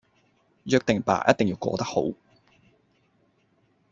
[0.63, 2.05] 約定吧......一定要過得好